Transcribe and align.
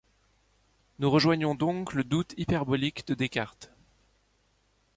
Nous 0.97 1.11
rejoignons 1.11 1.53
donc 1.53 1.93
le 1.93 2.03
doute 2.03 2.33
hyperbolique 2.35 3.05
de 3.05 3.13
Descartes. 3.13 3.71